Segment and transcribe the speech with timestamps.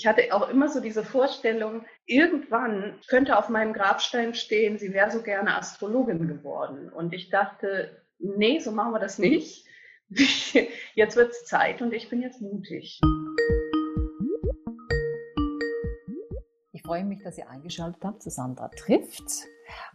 [0.00, 5.10] ich hatte auch immer so diese Vorstellung, irgendwann könnte auf meinem Grabstein stehen, sie wäre
[5.10, 6.90] so gerne Astrologin geworden.
[6.90, 9.66] Und ich dachte, nee, so machen wir das nicht.
[10.94, 12.98] Jetzt wird es Zeit und ich bin jetzt mutig.
[16.72, 19.22] Ich freue mich, dass ihr eingeschaltet habt zu Sandra trifft,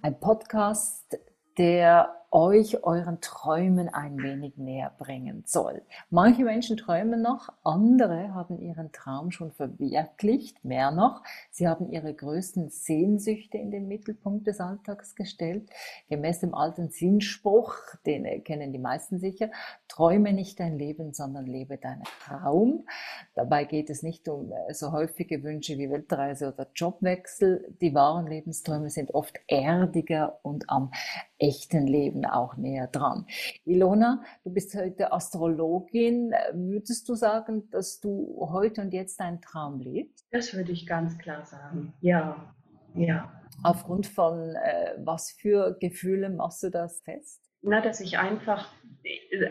[0.03, 1.17] ein Podcast,
[1.57, 5.83] der euch euren Träumen ein wenig näher bringen soll.
[6.09, 12.13] Manche Menschen träumen noch, andere haben ihren Traum schon verwirklicht, mehr noch, sie haben ihre
[12.13, 15.69] größten Sehnsüchte in den Mittelpunkt des Alltags gestellt.
[16.09, 17.73] Gemäß dem alten Sinnspruch,
[18.05, 19.49] den kennen die meisten sicher,
[19.87, 22.85] träume nicht dein Leben, sondern lebe deinen Traum.
[23.33, 27.73] Dabei geht es nicht um äh, so häufige Wünsche wie Weltreise oder Jobwechsel.
[27.79, 30.91] Die wahren Lebensträume sind oft erdiger und am
[31.37, 33.25] echten Leben auch näher dran.
[33.65, 36.33] Ilona, du bist heute Astrologin.
[36.53, 40.25] Würdest du sagen, dass du heute und jetzt deinen Traum lebst?
[40.31, 41.93] Das würde ich ganz klar sagen.
[42.01, 42.53] Ja,
[42.95, 43.31] ja.
[43.63, 47.41] Aufgrund von äh, was für Gefühlen machst du das fest?
[47.67, 48.67] Na, dass ich einfach,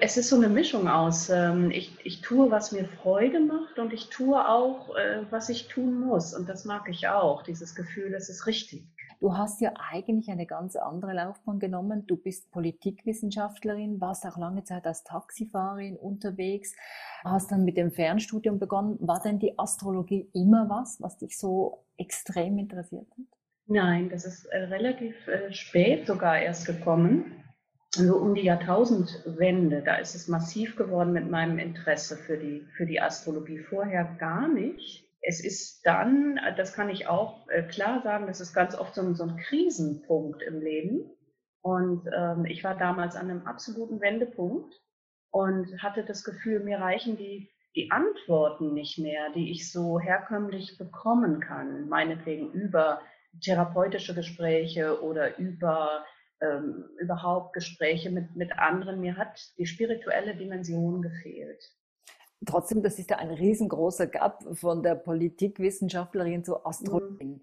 [0.01, 3.93] es ist so eine Mischung aus, ähm, ich, ich tue, was mir Freude macht und
[3.93, 6.33] ich tue auch, äh, was ich tun muss.
[6.33, 8.85] Und das mag ich auch, dieses Gefühl, es ist richtig.
[9.25, 12.07] Du hast ja eigentlich eine ganz andere Laufbahn genommen.
[12.07, 16.77] Du bist Politikwissenschaftlerin, warst auch lange Zeit als Taxifahrerin unterwegs,
[17.25, 18.99] hast dann mit dem Fernstudium begonnen.
[19.01, 23.25] War denn die Astrologie immer was, was dich so extrem interessiert hat?
[23.67, 27.43] Nein, das ist äh, relativ äh, spät sogar erst gekommen.
[27.97, 32.85] Also um die Jahrtausendwende, da ist es massiv geworden mit meinem Interesse für die, für
[32.85, 33.61] die Astrologie.
[33.61, 38.53] Vorher gar nicht es ist dann, das kann ich auch äh, klar sagen, das ist
[38.53, 41.11] ganz oft so ein, so ein Krisenpunkt im Leben.
[41.63, 44.75] Und ähm, ich war damals an einem absoluten Wendepunkt
[45.31, 50.77] und hatte das Gefühl, mir reichen die, die Antworten nicht mehr, die ich so herkömmlich
[50.77, 53.01] bekommen kann, meinetwegen über
[53.43, 56.05] therapeutische Gespräche oder über
[56.43, 59.01] ähm, überhaupt Gespräche mit, mit anderen.
[59.01, 61.65] Mir hat die spirituelle Dimension gefehlt.
[62.47, 67.41] Trotzdem, das ist ja ein riesengroßer Gap von der Politikwissenschaftlerin zur Astrologin.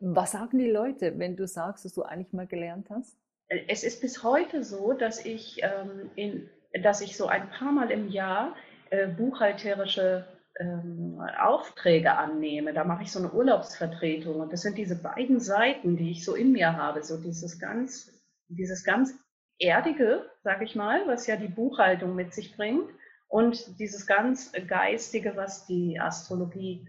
[0.00, 0.14] Mhm.
[0.14, 3.16] Was sagen die Leute, wenn du sagst, dass du eigentlich mal gelernt hast?
[3.48, 6.48] Es ist bis heute so, dass ich, ähm, in,
[6.82, 8.54] dass ich so ein paar Mal im Jahr
[8.90, 10.26] äh, buchhalterische
[10.60, 12.72] ähm, Aufträge annehme.
[12.72, 16.34] Da mache ich so eine Urlaubsvertretung und das sind diese beiden Seiten, die ich so
[16.34, 18.12] in mir habe, so dieses ganz,
[18.48, 19.14] dieses ganz
[19.58, 22.88] erdige, sag ich mal, was ja die Buchhaltung mit sich bringt
[23.28, 26.86] und dieses ganz Geistige, was die Astrologie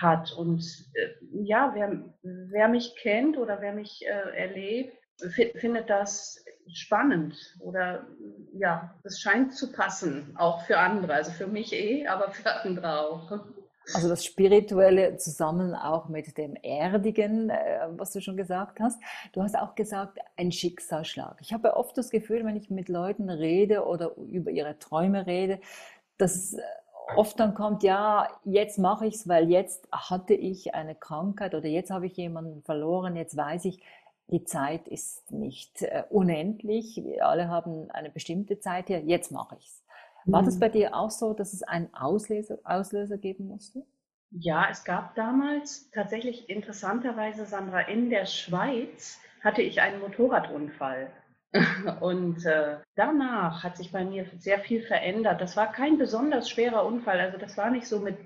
[0.00, 0.32] hat.
[0.32, 0.64] Und
[0.94, 4.96] äh, ja, wer, wer mich kennt oder wer mich äh, erlebt,
[5.56, 8.06] findet das spannend oder
[8.52, 11.14] ja, es scheint zu passen, auch für andere.
[11.14, 13.44] Also für mich eh, aber für andere auch.
[13.92, 19.00] Also das Spirituelle zusammen auch mit dem Erdigen, äh, was du schon gesagt hast.
[19.32, 21.36] Du hast auch gesagt, ein Schicksalsschlag.
[21.40, 25.60] Ich habe oft das Gefühl, wenn ich mit Leuten rede oder über ihre Träume rede,
[26.16, 26.56] dass
[27.16, 31.68] oft dann kommt, ja, jetzt mache ich es, weil jetzt hatte ich eine Krankheit oder
[31.68, 33.80] jetzt habe ich jemanden verloren, jetzt weiß ich,
[34.28, 37.02] die Zeit ist nicht äh, unendlich.
[37.04, 39.82] Wir alle haben eine bestimmte Zeit hier, jetzt mache ich es.
[40.26, 40.46] War mhm.
[40.46, 43.84] das bei dir auch so, dass es einen Auslöser, Auslöser geben musste?
[44.30, 51.10] Ja, es gab damals tatsächlich interessanterweise, Sandra, in der Schweiz hatte ich einen Motorradunfall.
[52.00, 55.40] Und äh, danach hat sich bei mir sehr viel verändert.
[55.40, 57.20] Das war kein besonders schwerer Unfall.
[57.20, 58.18] Also das war nicht so mit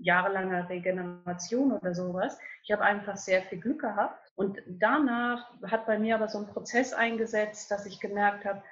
[0.00, 2.38] jahrelanger Regeneration oder sowas.
[2.64, 4.32] Ich habe einfach sehr viel Glück gehabt.
[4.34, 8.62] Und danach hat bei mir aber so ein Prozess eingesetzt, dass ich gemerkt habe,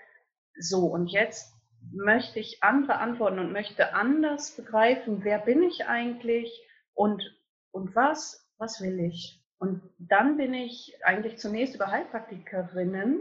[0.58, 1.51] so und jetzt
[1.92, 6.50] möchte ich andere antworten und möchte anders begreifen, wer bin ich eigentlich
[6.94, 7.22] und,
[7.70, 9.40] und was, was will ich?
[9.58, 13.20] Und dann bin ich eigentlich zunächst über Heilpraktikerinnen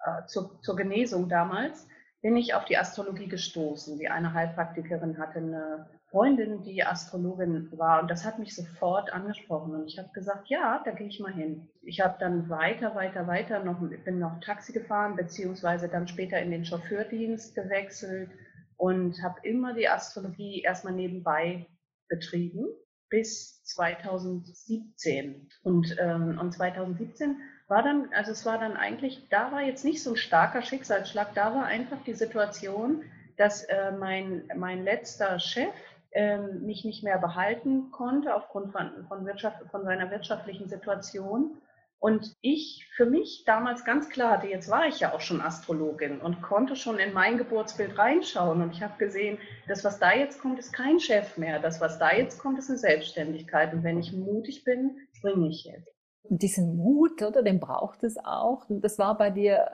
[0.00, 1.88] äh, zur, zur Genesung damals,
[2.20, 3.98] bin ich auf die Astrologie gestoßen.
[3.98, 9.74] Die eine Heilpraktikerin hatte eine Freundin, die Astrologin war und das hat mich sofort angesprochen
[9.74, 11.68] und ich habe gesagt, ja, da gehe ich mal hin.
[11.82, 16.50] Ich habe dann weiter, weiter, weiter noch, bin noch Taxi gefahren, beziehungsweise dann später in
[16.50, 18.30] den Chauffeurdienst gewechselt
[18.78, 21.66] und habe immer die Astrologie erstmal nebenbei
[22.08, 22.66] betrieben
[23.10, 25.48] bis 2017.
[25.62, 30.02] Und, ähm, und 2017 war dann, also es war dann eigentlich, da war jetzt nicht
[30.02, 33.04] so ein starker Schicksalsschlag, da war einfach die Situation,
[33.36, 35.74] dass äh, mein, mein letzter Chef
[36.10, 41.58] äh, mich nicht mehr behalten konnte aufgrund von, von, Wirtschaft, von seiner wirtschaftlichen Situation.
[42.00, 46.20] Und ich für mich damals ganz klar hatte, jetzt war ich ja auch schon Astrologin
[46.20, 48.62] und konnte schon in mein Geburtsbild reinschauen.
[48.62, 51.58] Und ich habe gesehen, das, was da jetzt kommt, ist kein Chef mehr.
[51.58, 53.74] Das, was da jetzt kommt, ist eine Selbstständigkeit.
[53.74, 55.92] Und wenn ich mutig bin, springe ich jetzt.
[56.22, 58.64] Und diesen Mut, oder, den braucht es auch.
[58.68, 59.66] das war bei dir,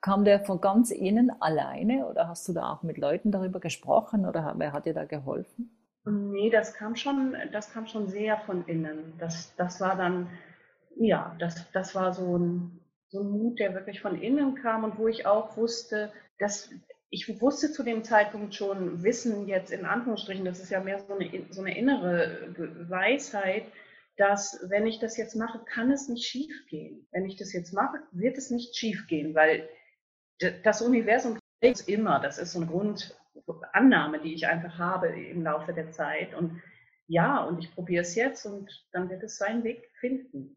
[0.00, 4.26] kam der von ganz innen alleine oder hast du da auch mit Leuten darüber gesprochen
[4.26, 5.70] oder wer hat dir da geholfen?
[6.04, 9.14] Nee, das kam schon, das kam schon sehr von innen.
[9.18, 10.28] Das, das war dann,
[10.96, 14.98] ja, das, das war so ein, so ein Mut, der wirklich von innen kam und
[14.98, 16.70] wo ich auch wusste, dass
[17.10, 21.14] ich wusste zu dem Zeitpunkt schon, Wissen jetzt in Anführungsstrichen, das ist ja mehr so
[21.14, 22.54] eine, so eine innere
[22.88, 23.64] Weisheit,
[24.16, 27.06] dass wenn ich das jetzt mache, kann es nicht schief gehen.
[27.10, 29.68] Wenn ich das jetzt mache, wird es nicht schief gehen, weil
[30.62, 32.70] das Universum ist immer, das ist so eine
[33.44, 36.34] Grundannahme, die ich einfach habe im Laufe der Zeit.
[36.34, 36.62] Und
[37.06, 40.56] ja, und ich probiere es jetzt und dann wird es seinen Weg finden.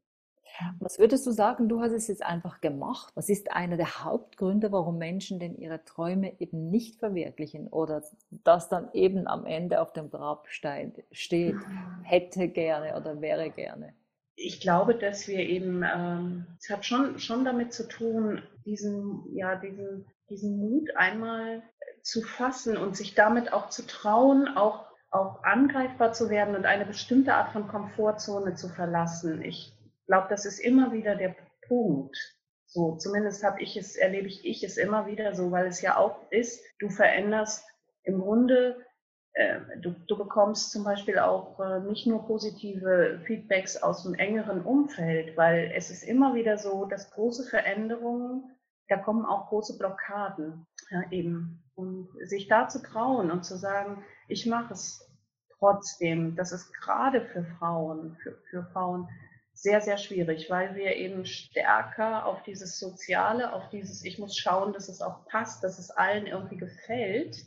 [0.80, 3.12] Was würdest du sagen, du hast es jetzt einfach gemacht?
[3.16, 8.70] Was ist einer der Hauptgründe, warum Menschen denn ihre Träume eben nicht verwirklichen oder das
[8.70, 11.56] dann eben am Ende auf dem Grabstein steht,
[12.04, 13.94] hätte gerne oder wäre gerne?
[14.36, 19.56] Ich glaube, dass wir eben, ähm, es hat schon, schon damit zu tun, diesen, ja,
[19.56, 21.62] diesen, diesen Mut einmal
[22.04, 26.86] zu fassen und sich damit auch zu trauen, auch, auch angreifbar zu werden und eine
[26.86, 29.42] bestimmte Art von Komfortzone zu verlassen.
[29.42, 29.74] Ich
[30.06, 31.36] glaube, das ist immer wieder der
[31.68, 32.18] Punkt.
[32.66, 35.98] So, zumindest habe ich es, erlebe ich, ich es immer wieder so, weil es ja
[35.98, 37.64] auch ist, du veränderst
[38.04, 38.86] im Grunde,
[39.34, 44.62] äh, du, du bekommst zum Beispiel auch äh, nicht nur positive Feedbacks aus dem engeren
[44.62, 48.58] Umfeld, weil es ist immer wieder so, dass große Veränderungen,
[48.90, 51.63] da kommen auch große Blockaden ja, eben.
[51.76, 55.10] Und sich da zu trauen und zu sagen, ich mache es
[55.58, 59.08] trotzdem, das ist gerade für Frauen, für, für Frauen
[59.54, 64.74] sehr, sehr schwierig, weil wir eben stärker auf dieses Soziale, auf dieses, ich muss schauen,
[64.74, 67.46] dass es auch passt, dass es allen irgendwie gefällt,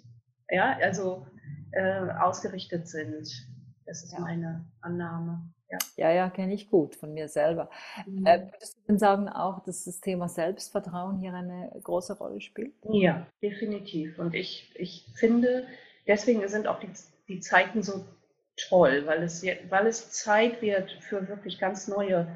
[0.48, 1.26] ja, also
[1.72, 3.28] äh, ausgerichtet sind.
[3.84, 4.20] Das ist ja.
[4.20, 5.52] meine Annahme.
[5.70, 7.70] Ja, ja, ja kenne ich gut von mir selber.
[8.06, 8.26] Mhm.
[8.26, 12.74] Äh, würdest du denn sagen auch, dass das Thema Selbstvertrauen hier eine große Rolle spielt?
[12.90, 14.18] Ja, definitiv.
[14.18, 15.66] Und ich, ich finde,
[16.06, 16.90] deswegen sind auch die,
[17.28, 18.04] die Zeiten so
[18.56, 22.26] toll, weil es, weil es Zeit wird für wirklich ganz neue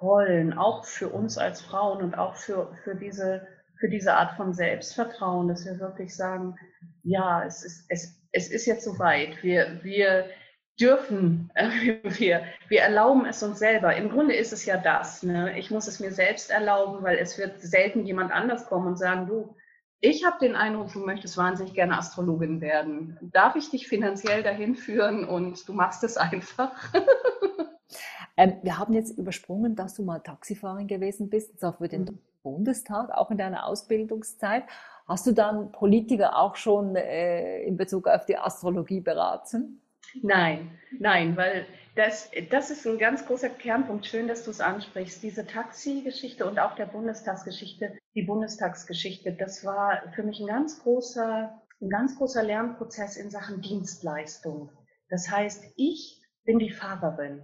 [0.00, 3.46] Rollen, auch für uns als Frauen und auch für, für, diese,
[3.78, 6.56] für diese Art von Selbstvertrauen, dass wir wirklich sagen,
[7.02, 9.42] ja, es ist, es, es ist jetzt soweit.
[9.42, 10.26] Wir, wir
[10.80, 11.50] dürfen,
[12.02, 13.94] wir, wir erlauben es uns selber.
[13.96, 15.22] Im Grunde ist es ja das.
[15.22, 15.58] Ne?
[15.58, 19.26] Ich muss es mir selbst erlauben, weil es wird selten jemand anders kommen und sagen,
[19.26, 19.54] du,
[20.00, 23.18] ich habe den Eindruck, du möchtest wahnsinnig gerne Astrologin werden.
[23.32, 26.72] Darf ich dich finanziell dahin führen und du machst es einfach?
[28.36, 32.18] ähm, wir haben jetzt übersprungen, dass du mal Taxifahrerin gewesen bist, auch für den mhm.
[32.42, 34.64] Bundestag, auch in deiner Ausbildungszeit.
[35.06, 39.80] Hast du dann Politiker auch schon äh, in Bezug auf die Astrologie beraten?
[40.22, 41.66] Nein, nein, weil
[41.96, 44.06] das, das ist ein ganz großer Kernpunkt.
[44.06, 45.22] Schön, dass du es ansprichst.
[45.22, 51.62] Diese Taxi-Geschichte und auch der Bundestagsgeschichte, die Bundestagsgeschichte, das war für mich ein ganz großer,
[51.80, 54.70] ein ganz großer Lernprozess in Sachen Dienstleistung.
[55.08, 57.42] Das heißt, ich bin die Fahrerin.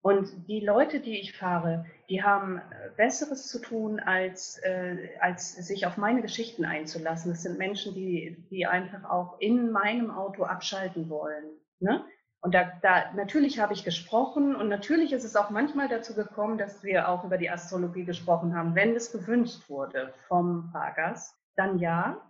[0.00, 2.60] Und die Leute, die ich fahre, die haben
[2.96, 7.30] Besseres zu tun, als, äh, als sich auf meine Geschichten einzulassen.
[7.30, 11.44] Das sind Menschen, die, die einfach auch in meinem Auto abschalten wollen.
[11.82, 12.04] Ne?
[12.40, 16.58] Und da, da natürlich habe ich gesprochen und natürlich ist es auch manchmal dazu gekommen,
[16.58, 21.78] dass wir auch über die Astrologie gesprochen haben, wenn es gewünscht wurde vom Fahrgast, dann
[21.78, 22.20] ja.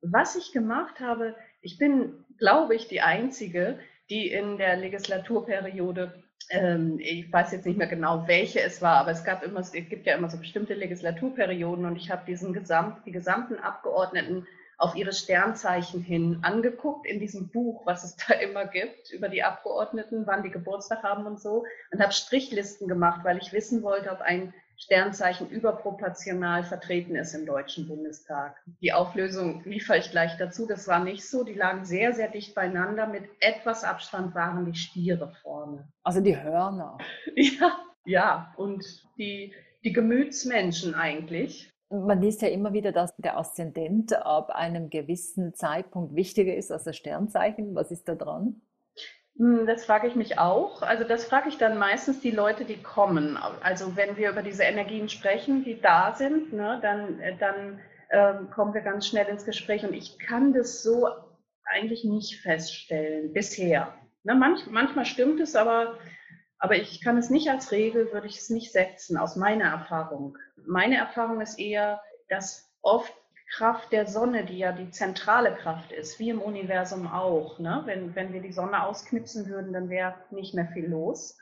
[0.00, 3.78] Was ich gemacht habe, ich bin, glaube ich, die Einzige,
[4.10, 9.12] die in der Legislaturperiode, ähm, ich weiß jetzt nicht mehr genau, welche es war, aber
[9.12, 13.06] es gab immer, es gibt ja immer so bestimmte Legislaturperioden und ich habe diesen gesamt,
[13.06, 14.46] die gesamten Abgeordneten
[14.82, 19.44] auf ihre Sternzeichen hin angeguckt in diesem Buch, was es da immer gibt über die
[19.44, 24.10] Abgeordneten, wann die Geburtstag haben und so und habe Strichlisten gemacht, weil ich wissen wollte,
[24.10, 28.60] ob ein Sternzeichen überproportional vertreten ist im Deutschen Bundestag.
[28.80, 30.66] Die Auflösung liefere ich gleich dazu.
[30.66, 31.44] Das war nicht so.
[31.44, 33.06] Die lagen sehr, sehr dicht beieinander.
[33.06, 35.86] Mit etwas Abstand waren die Stiere vorne.
[36.02, 36.98] Also die Hörner.
[37.36, 38.54] Ja, ja.
[38.56, 38.84] Und
[39.18, 41.71] die, die Gemütsmenschen eigentlich.
[41.92, 46.84] Man liest ja immer wieder, dass der Aszendent ab einem gewissen Zeitpunkt wichtiger ist als
[46.84, 47.74] das Sternzeichen.
[47.74, 48.62] Was ist da dran?
[49.36, 50.80] Hm, das frage ich mich auch.
[50.80, 53.36] Also das frage ich dann meistens die Leute, die kommen.
[53.62, 57.80] Also wenn wir über diese Energien sprechen, die da sind, ne, dann, äh, dann
[58.10, 59.84] ähm, kommen wir ganz schnell ins Gespräch.
[59.84, 61.08] Und ich kann das so
[61.64, 63.92] eigentlich nicht feststellen bisher.
[64.24, 65.98] Ne, manch, manchmal stimmt es, aber
[66.62, 70.38] Aber ich kann es nicht als Regel, würde ich es nicht setzen, aus meiner Erfahrung.
[70.64, 73.12] Meine Erfahrung ist eher, dass oft
[73.50, 77.58] Kraft der Sonne, die ja die zentrale Kraft ist, wie im Universum auch.
[77.58, 77.82] Ne?
[77.86, 81.36] Wenn, wenn wir die Sonne ausknipsen würden, dann wäre nicht mehr viel los.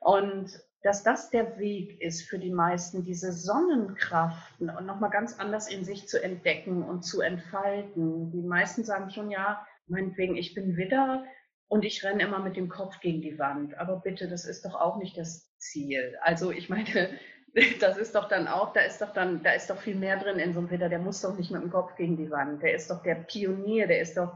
[0.00, 0.50] Und
[0.82, 6.06] dass das der Weg ist für die meisten, diese Sonnenkraft nochmal ganz anders in sich
[6.06, 8.30] zu entdecken und zu entfalten.
[8.30, 11.24] Die meisten sagen schon, ja, meinetwegen, ich bin Widder,
[11.70, 13.78] und ich renne immer mit dem Kopf gegen die Wand.
[13.78, 16.18] Aber bitte, das ist doch auch nicht das Ziel.
[16.20, 17.10] Also ich meine,
[17.80, 20.40] das ist doch dann auch, da ist doch dann, da ist doch viel mehr drin
[20.40, 22.60] in so einem Widder, der muss doch nicht mit dem Kopf gegen die Wand.
[22.64, 24.34] Der ist doch der Pionier, der ist doch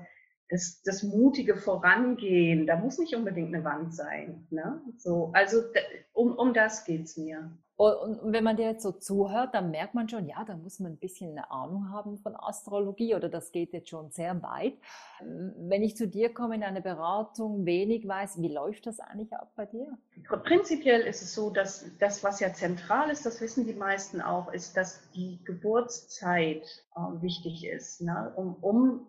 [0.51, 2.67] das, das mutige Vorangehen.
[2.67, 4.47] Da muss nicht unbedingt eine Wand sein.
[4.51, 4.81] Ne?
[4.99, 5.59] So, also
[6.13, 7.51] um, um das geht's mir.
[7.77, 10.93] Und wenn man dir jetzt so zuhört, dann merkt man schon, ja, da muss man
[10.93, 14.75] ein bisschen eine Ahnung haben von Astrologie oder das geht jetzt schon sehr weit.
[15.21, 19.51] Wenn ich zu dir komme in eine Beratung, wenig weiß, wie läuft das eigentlich ab
[19.57, 19.99] bei dir?
[20.45, 24.53] Prinzipiell ist es so, dass das, was ja zentral ist, das wissen die meisten auch,
[24.53, 26.63] ist, dass die Geburtszeit
[26.95, 28.33] äh, wichtig ist, ne?
[28.37, 29.07] um, um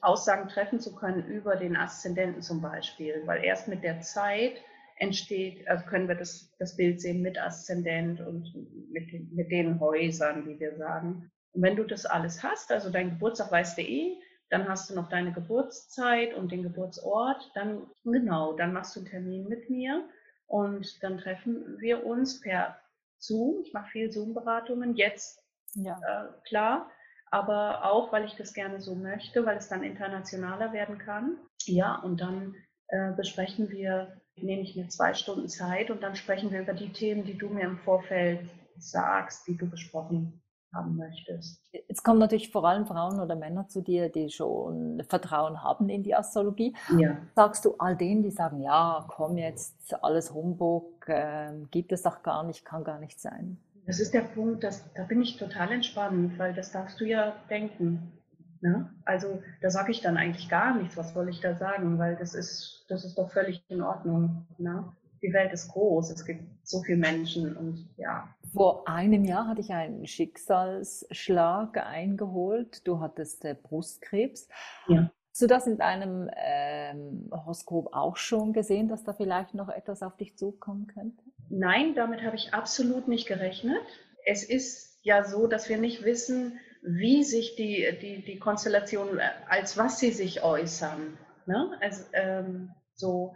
[0.00, 4.60] Aussagen treffen zu können über den Aszendenten zum Beispiel, weil erst mit der Zeit
[4.96, 8.52] entsteht, also können wir das, das Bild sehen mit Aszendent und
[8.90, 11.30] mit, mit den Häusern, wie wir sagen.
[11.52, 14.16] Und wenn du das alles hast, also dein Geburtstag weißt du eh,
[14.50, 19.08] dann hast du noch deine Geburtszeit und den Geburtsort, dann genau, dann machst du einen
[19.08, 20.08] Termin mit mir
[20.46, 22.76] und dann treffen wir uns per
[23.18, 23.62] Zoom.
[23.62, 25.42] Ich mache viel Zoom-Beratungen jetzt,
[25.74, 25.98] ja.
[26.04, 26.90] äh, klar,
[27.30, 31.36] aber auch, weil ich das gerne so möchte, weil es dann internationaler werden kann.
[31.64, 32.54] Ja, und dann
[32.88, 36.92] äh, besprechen wir nehme ich mir zwei Stunden Zeit und dann sprechen wir über die
[36.92, 41.68] Themen, die du mir im Vorfeld sagst, die du besprochen haben möchtest.
[41.88, 46.04] Es kommen natürlich vor allem Frauen oder Männer zu dir, die schon Vertrauen haben in
[46.04, 46.76] die Astrologie.
[46.96, 47.16] Ja.
[47.34, 52.22] Sagst du all denen, die sagen, ja, komm jetzt, alles Humbug, äh, gibt es doch
[52.22, 53.58] gar nicht, kann gar nicht sein?
[53.90, 57.34] Das ist der Punkt, dass, da bin ich total entspannt, weil das darfst du ja
[57.50, 58.12] denken.
[58.60, 58.88] Ne?
[59.04, 62.36] Also da sage ich dann eigentlich gar nichts, was soll ich da sagen, weil das
[62.36, 64.46] ist, das ist doch völlig in Ordnung.
[64.58, 64.84] Ne?
[65.22, 68.32] Die Welt ist groß, es gibt so viele Menschen und ja.
[68.52, 72.86] Vor einem Jahr hatte ich einen Schicksalsschlag eingeholt.
[72.86, 74.48] Du hattest äh, Brustkrebs.
[74.86, 75.10] Ja.
[75.32, 80.04] Hast du das in deinem ähm, Horoskop auch schon gesehen, dass da vielleicht noch etwas
[80.04, 81.24] auf dich zukommen könnte?
[81.50, 83.82] Nein, damit habe ich absolut nicht gerechnet.
[84.24, 89.30] Es ist ja so, dass wir nicht wissen, wie sich die, die, die Konstellationen, äh,
[89.48, 91.18] als was sie sich äußern.
[91.46, 91.76] Ne?
[91.80, 93.34] Also, ähm, so.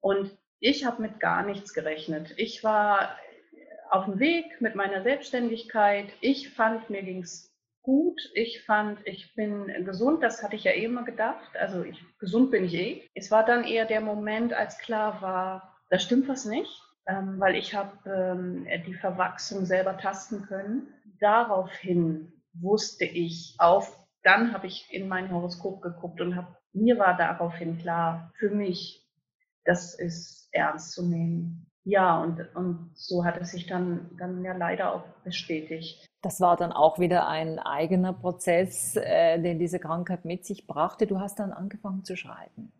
[0.00, 2.34] Und ich habe mit gar nichts gerechnet.
[2.36, 3.16] Ich war
[3.90, 6.06] auf dem Weg mit meiner Selbstständigkeit.
[6.20, 8.20] Ich fand, mir ging es gut.
[8.34, 10.22] Ich fand, ich bin gesund.
[10.22, 11.56] Das hatte ich ja eh immer gedacht.
[11.56, 13.08] Also ich, gesund bin ich eh.
[13.14, 16.82] Es war dann eher der Moment, als klar war, da stimmt was nicht.
[17.06, 20.88] Ähm, weil ich habe ähm, die Verwachsung selber tasten können.
[21.20, 27.16] Daraufhin wusste ich auf, dann habe ich in mein Horoskop geguckt und hab, mir war
[27.16, 29.04] daraufhin klar, für mich,
[29.64, 31.66] das ist ernst zu nehmen.
[31.84, 36.06] Ja, und, und so hat es sich dann, dann ja leider auch bestätigt.
[36.22, 41.08] Das war dann auch wieder ein eigener Prozess, äh, den diese Krankheit mit sich brachte.
[41.08, 42.72] Du hast dann angefangen zu schreiben.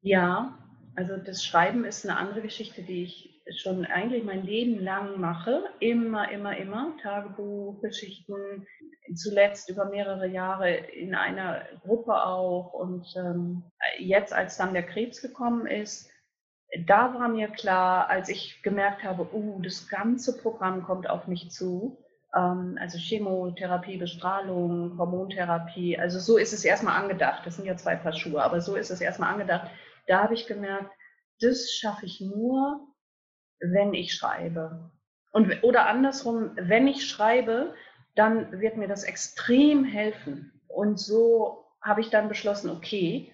[0.00, 0.56] Ja,
[0.96, 5.64] also das Schreiben ist eine andere Geschichte, die ich schon eigentlich mein Leben lang mache.
[5.80, 6.94] Immer, immer, immer.
[7.02, 8.66] Tagebuch, Geschichten,
[9.14, 12.72] zuletzt über mehrere Jahre in einer Gruppe auch.
[12.72, 13.62] Und ähm,
[13.98, 16.10] jetzt, als dann der Krebs gekommen ist,
[16.86, 21.50] da war mir klar, als ich gemerkt habe, uh, das ganze Programm kommt auf mich
[21.50, 21.98] zu.
[22.34, 25.98] Ähm, also Chemotherapie, Bestrahlung, Hormontherapie.
[25.98, 27.46] Also so ist es erstmal angedacht.
[27.46, 29.70] Das sind ja zwei Paar Schuhe, aber so ist es erstmal angedacht.
[30.06, 30.90] Da habe ich gemerkt,
[31.40, 32.86] das schaffe ich nur,
[33.60, 34.90] wenn ich schreibe.
[35.32, 37.74] Und, oder andersrum, wenn ich schreibe,
[38.14, 40.52] dann wird mir das extrem helfen.
[40.66, 43.32] Und so habe ich dann beschlossen, okay,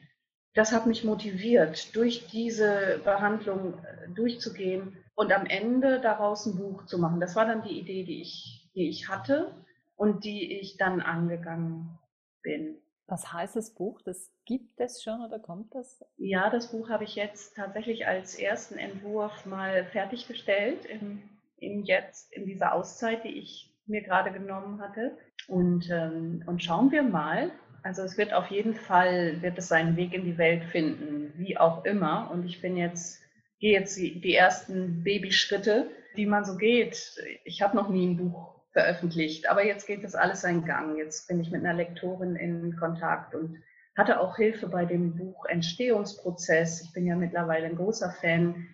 [0.55, 6.87] das hat mich motiviert, durch diese Behandlung äh, durchzugehen und am Ende daraus ein Buch
[6.87, 7.21] zu machen.
[7.21, 9.53] Das war dann die Idee, die ich, die ich hatte
[9.97, 11.99] und die ich dann angegangen
[12.43, 12.79] bin.
[13.07, 14.01] Was heißt das Buch?
[14.03, 16.05] Das gibt es schon oder kommt das?
[16.17, 21.23] Ja, das Buch habe ich jetzt tatsächlich als ersten Entwurf mal fertiggestellt, in,
[21.59, 25.19] in jetzt, in dieser Auszeit, die ich mir gerade genommen hatte.
[25.49, 27.51] Und, ähm, und schauen wir mal.
[27.83, 31.59] Also es wird auf jeden Fall, wird es seinen Weg in die Welt finden, wie
[31.59, 32.31] auch immer.
[32.31, 33.21] Und ich bin jetzt,
[33.61, 37.21] gehe jetzt die, die ersten Babyschritte, die man so geht.
[37.45, 39.49] Ich habe noch nie ein Buch veröffentlicht.
[39.49, 40.99] Aber jetzt geht das alles seinen Gang.
[40.99, 43.57] Jetzt bin ich mit einer Lektorin in Kontakt und
[43.97, 46.83] hatte auch Hilfe bei dem Buch Entstehungsprozess.
[46.83, 48.67] Ich bin ja mittlerweile ein großer Fan,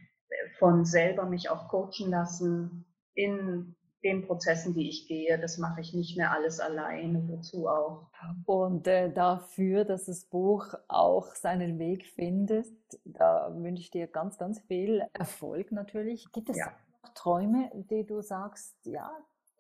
[0.58, 5.38] von selber mich auch coachen lassen in den Prozessen, die ich gehe.
[5.38, 8.06] Das mache ich nicht mehr alles alleine, wozu auch.
[8.46, 12.68] Und äh, dafür, dass das Buch auch seinen Weg findet,
[13.04, 16.32] da wünsche ich dir ganz, ganz viel Erfolg natürlich.
[16.32, 16.72] Gibt es ja.
[17.02, 19.10] noch Träume, die du sagst, ja,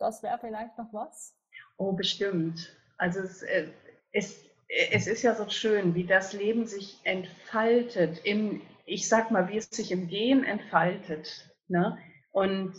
[0.00, 1.36] das wäre vielleicht noch was?
[1.76, 2.76] Oh, bestimmt.
[2.96, 3.68] Also es, äh,
[4.12, 4.44] es,
[4.90, 9.58] es ist ja so schön, wie das Leben sich entfaltet, im, ich sag mal, wie
[9.58, 11.50] es sich im Gehen entfaltet.
[11.68, 11.98] Ne?
[12.30, 12.74] Und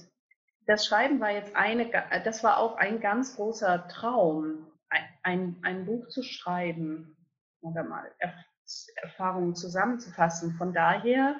[0.65, 1.89] das Schreiben war jetzt eine,
[2.23, 4.67] das war auch ein ganz großer Traum,
[5.23, 7.15] ein, ein Buch zu schreiben
[7.61, 8.11] oder mal
[9.01, 10.55] Erfahrungen zusammenzufassen.
[10.57, 11.35] Von daher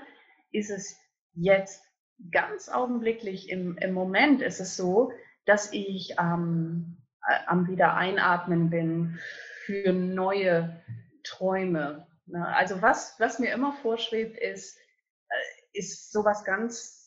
[0.52, 0.98] ist es
[1.34, 1.84] jetzt
[2.32, 5.12] ganz augenblicklich, im, im Moment ist es so,
[5.46, 6.98] dass ich ähm,
[7.48, 9.20] am Wiedereinatmen bin
[9.66, 10.82] für neue
[11.24, 12.08] Träume.
[12.26, 12.48] Ne?
[12.56, 14.78] Also was, was mir immer vorschwebt, ist,
[15.30, 17.02] äh, ist sowas ganz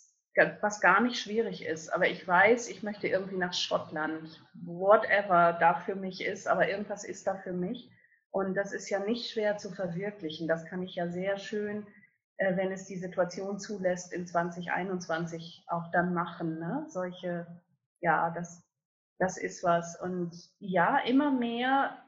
[0.61, 1.91] was gar nicht schwierig ist.
[1.91, 4.43] Aber ich weiß, ich möchte irgendwie nach Schottland.
[4.55, 7.91] Whatever da für mich ist, aber irgendwas ist da für mich.
[8.31, 10.49] Und das ist ja nicht schwer zu verwirklichen.
[10.49, 11.87] Das kann ich ja sehr schön,
[12.39, 16.59] äh, wenn es die Situation zulässt, in 2021 auch dann machen.
[16.59, 16.85] Ne?
[16.89, 17.47] Solche,
[18.05, 18.63] ja, das,
[19.19, 20.01] das ist was.
[20.01, 22.01] Und ja, immer mehr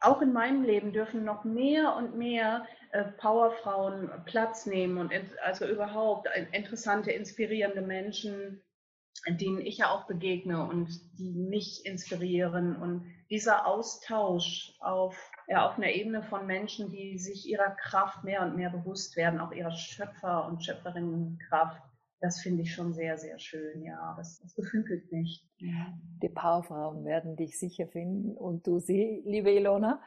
[0.00, 5.12] auch in meinem Leben dürfen noch mehr und mehr äh, Powerfrauen Platz nehmen und
[5.42, 8.62] also überhaupt interessante, inspirierende Menschen,
[9.28, 10.88] denen ich ja auch begegne und
[11.18, 15.16] die mich inspirieren und dieser Austausch auf,
[15.48, 19.40] ja, auf einer Ebene von Menschen, die sich ihrer Kraft mehr und mehr bewusst werden,
[19.40, 21.82] auch ihrer Schöpfer- und Schöpferinnenkraft,
[22.20, 23.82] das finde ich schon sehr, sehr schön.
[23.82, 25.46] Ja, das, das beflügelt mich.
[25.58, 30.00] Die Powerfrauen werden dich sicher finden und du sie, liebe Ilona.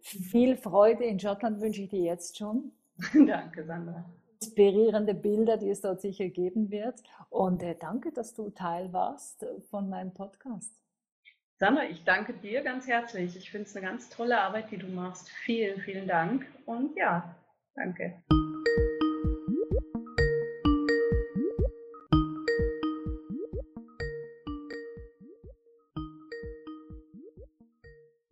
[0.00, 2.72] Viel Freude in Schottland wünsche ich dir jetzt schon.
[3.26, 4.04] danke, Sandra.
[4.42, 7.02] Inspirierende Bilder, die es dort sicher geben wird.
[7.28, 10.74] Und äh, danke, dass du Teil warst von meinem Podcast.
[11.58, 13.36] Sandra, ich danke dir ganz herzlich.
[13.36, 15.28] Ich finde es eine ganz tolle Arbeit, die du machst.
[15.28, 16.46] Vielen, vielen Dank.
[16.64, 17.36] Und ja,
[17.74, 18.22] danke.